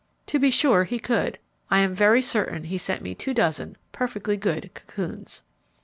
[0.25, 1.37] To be sure he could.
[1.69, 5.43] I am very certain he sent me two dozen 'perfectly good' cocoons.